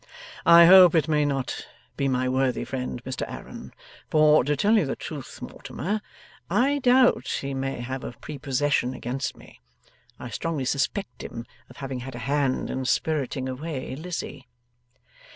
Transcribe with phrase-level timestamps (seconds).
[0.47, 3.71] I hope it may not be my worthy friend Mr Aaron,
[4.09, 6.01] for, to tell you the truth, Mortimer,
[6.49, 9.61] I doubt he may have a prepossession against me.
[10.19, 14.47] I strongly suspect him of having had a hand in spiriting away Lizzie.